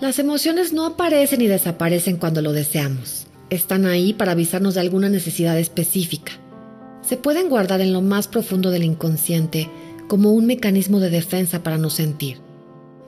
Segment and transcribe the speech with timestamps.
[0.00, 3.26] Las emociones no aparecen y desaparecen cuando lo deseamos.
[3.48, 6.32] Están ahí para avisarnos de alguna necesidad específica.
[7.02, 9.70] Se pueden guardar en lo más profundo del inconsciente
[10.08, 12.38] como un mecanismo de defensa para no sentir.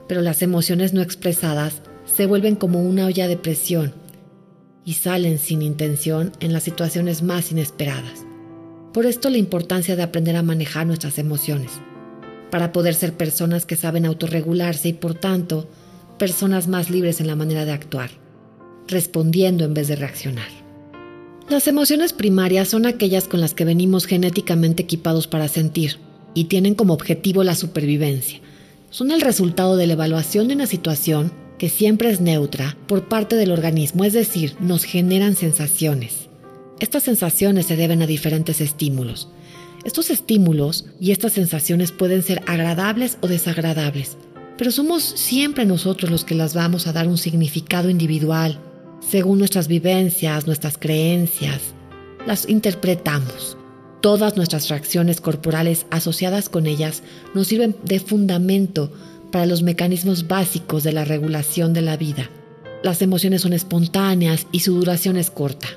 [0.07, 3.93] Pero las emociones no expresadas se vuelven como una olla de presión
[4.85, 8.25] y salen sin intención en las situaciones más inesperadas.
[8.93, 11.71] Por esto la importancia de aprender a manejar nuestras emociones,
[12.49, 15.67] para poder ser personas que saben autorregularse y por tanto
[16.17, 18.11] personas más libres en la manera de actuar,
[18.87, 20.47] respondiendo en vez de reaccionar.
[21.49, 25.97] Las emociones primarias son aquellas con las que venimos genéticamente equipados para sentir
[26.33, 28.41] y tienen como objetivo la supervivencia.
[28.89, 33.35] Son el resultado de la evaluación de una situación que siempre es neutra por parte
[33.35, 36.27] del organismo, es decir, nos generan sensaciones.
[36.79, 39.29] Estas sensaciones se deben a diferentes estímulos.
[39.83, 44.17] Estos estímulos y estas sensaciones pueden ser agradables o desagradables,
[44.57, 48.59] pero somos siempre nosotros los que las vamos a dar un significado individual,
[48.99, 51.61] según nuestras vivencias, nuestras creencias.
[52.25, 53.57] Las interpretamos.
[54.01, 58.91] Todas nuestras reacciones corporales asociadas con ellas nos sirven de fundamento
[59.31, 62.29] para los mecanismos básicos de la regulación de la vida.
[62.83, 65.67] Las emociones son espontáneas y su duración es corta.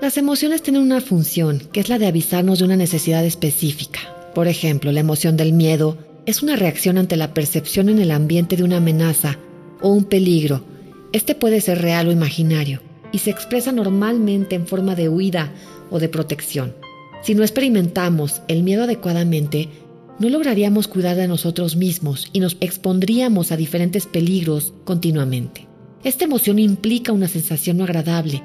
[0.00, 4.00] Las emociones tienen una función, que es la de avisarnos de una necesidad específica.
[4.34, 5.98] Por ejemplo, la emoción del miedo
[6.28, 9.38] es una reacción ante la percepción en el ambiente de una amenaza
[9.80, 10.62] o un peligro.
[11.10, 15.54] Este puede ser real o imaginario y se expresa normalmente en forma de huida
[15.90, 16.74] o de protección.
[17.22, 19.70] Si no experimentamos el miedo adecuadamente,
[20.18, 25.66] no lograríamos cuidar de nosotros mismos y nos expondríamos a diferentes peligros continuamente.
[26.04, 28.42] Esta emoción implica una sensación no agradable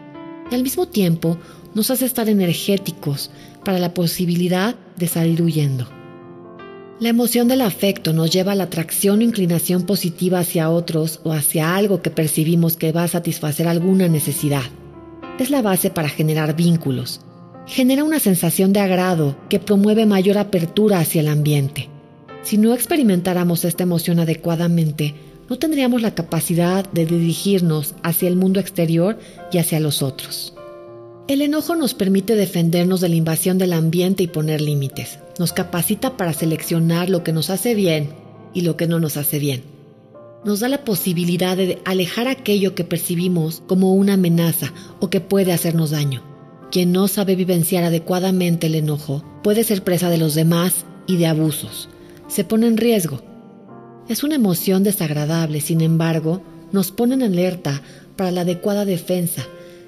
[0.49, 1.37] y al mismo tiempo
[1.75, 3.29] nos hace estar energéticos
[3.65, 5.92] para la posibilidad de salir huyendo.
[6.99, 11.33] La emoción del afecto nos lleva a la atracción o inclinación positiva hacia otros o
[11.33, 14.63] hacia algo que percibimos que va a satisfacer alguna necesidad.
[15.39, 17.21] Es la base para generar vínculos,
[17.65, 21.89] genera una sensación de agrado que promueve mayor apertura hacia el ambiente.
[22.43, 25.15] Si no experimentáramos esta emoción adecuadamente,
[25.49, 29.17] no tendríamos la capacidad de dirigirnos hacia el mundo exterior
[29.51, 30.53] y hacia los otros.
[31.25, 35.19] El enojo nos permite defendernos de la invasión del ambiente y poner límites.
[35.39, 38.09] Nos capacita para seleccionar lo que nos hace bien
[38.53, 39.63] y lo que no nos hace bien.
[40.43, 45.53] Nos da la posibilidad de alejar aquello que percibimos como una amenaza o que puede
[45.53, 46.21] hacernos daño.
[46.71, 51.27] Quien no sabe vivenciar adecuadamente el enojo puede ser presa de los demás y de
[51.27, 51.87] abusos.
[52.27, 53.21] Se pone en riesgo.
[54.09, 56.41] Es una emoción desagradable, sin embargo,
[56.73, 57.81] nos pone en alerta
[58.17, 59.47] para la adecuada defensa,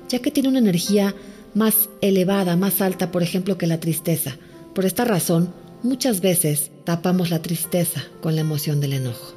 [0.09, 1.15] ya que tiene una energía
[1.53, 4.37] más elevada, más alta, por ejemplo, que la tristeza.
[4.73, 9.35] Por esta razón, muchas veces tapamos la tristeza con la emoción del enojo.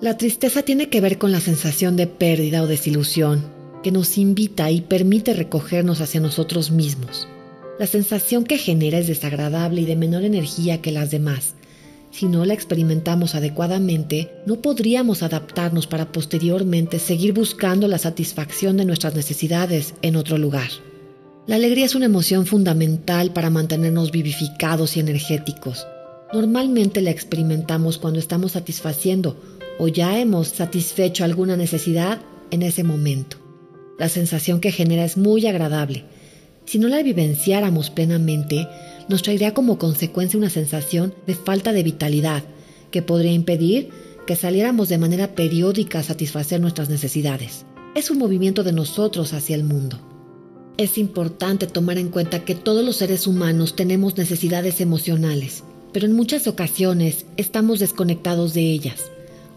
[0.00, 3.44] La tristeza tiene que ver con la sensación de pérdida o desilusión,
[3.82, 7.28] que nos invita y permite recogernos hacia nosotros mismos.
[7.78, 11.54] La sensación que genera es desagradable y de menor energía que las demás.
[12.14, 18.84] Si no la experimentamos adecuadamente, no podríamos adaptarnos para posteriormente seguir buscando la satisfacción de
[18.84, 20.68] nuestras necesidades en otro lugar.
[21.48, 25.88] La alegría es una emoción fundamental para mantenernos vivificados y energéticos.
[26.32, 29.36] Normalmente la experimentamos cuando estamos satisfaciendo
[29.80, 32.20] o ya hemos satisfecho alguna necesidad
[32.52, 33.38] en ese momento.
[33.98, 36.04] La sensación que genera es muy agradable.
[36.64, 38.68] Si no la vivenciáramos plenamente,
[39.08, 42.44] nos traería como consecuencia una sensación de falta de vitalidad
[42.90, 43.90] que podría impedir
[44.26, 47.66] que saliéramos de manera periódica a satisfacer nuestras necesidades.
[47.94, 49.98] Es un movimiento de nosotros hacia el mundo.
[50.76, 55.62] Es importante tomar en cuenta que todos los seres humanos tenemos necesidades emocionales,
[55.92, 59.10] pero en muchas ocasiones estamos desconectados de ellas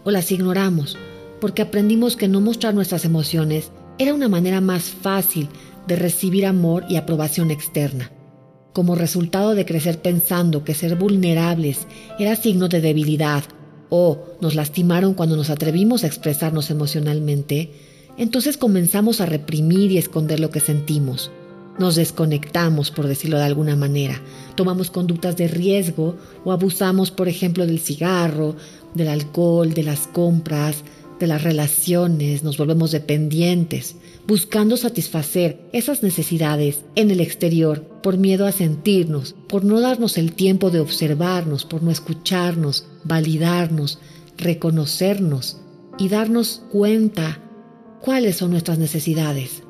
[0.04, 0.96] o las ignoramos
[1.40, 5.48] porque aprendimos que no mostrar nuestras emociones era una manera más fácil
[5.86, 8.12] de recibir amor y aprobación externa.
[8.72, 11.86] Como resultado de crecer pensando que ser vulnerables
[12.18, 13.44] era signo de debilidad
[13.90, 17.72] o nos lastimaron cuando nos atrevimos a expresarnos emocionalmente,
[18.16, 21.30] entonces comenzamos a reprimir y esconder lo que sentimos.
[21.78, 24.20] Nos desconectamos, por decirlo de alguna manera,
[24.56, 28.56] tomamos conductas de riesgo o abusamos, por ejemplo, del cigarro,
[28.94, 30.82] del alcohol, de las compras,
[31.18, 38.46] de las relaciones, nos volvemos dependientes, buscando satisfacer esas necesidades en el exterior por miedo
[38.46, 43.98] a sentirnos, por no darnos el tiempo de observarnos, por no escucharnos, validarnos,
[44.36, 45.58] reconocernos
[45.98, 47.40] y darnos cuenta
[48.00, 49.62] cuáles son nuestras necesidades.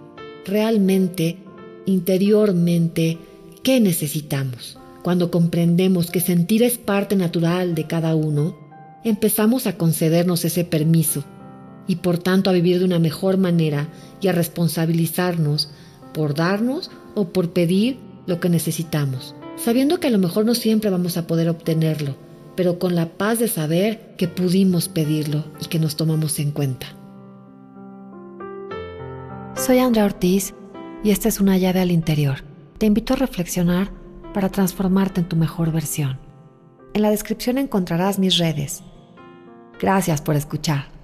[0.45, 1.39] Realmente,
[1.87, 3.19] interiormente,
[3.63, 4.79] ¿qué necesitamos?
[5.03, 8.59] Cuando comprendemos que sentir es parte natural de cada uno,
[9.05, 11.25] empezamos a concedernos ese permiso
[11.89, 13.89] y por tanto a vivir de una mejor manera
[14.21, 15.71] y a responsabilizarnos
[16.15, 20.91] por darnos o por pedir lo que necesitamos, sabiendo que a lo mejor no siempre
[20.91, 22.15] vamos a poder obtenerlo,
[22.55, 26.87] pero con la paz de saber que pudimos pedirlo y que nos tomamos en cuenta.
[29.57, 30.55] Soy Andrea Ortiz
[31.03, 32.45] y esta es una llave al interior.
[32.79, 33.91] Te invito a reflexionar
[34.35, 36.19] para transformarte en tu mejor versión.
[36.95, 38.83] En la descripción encontrarás mis redes.
[39.81, 40.98] Gracias por escuchar.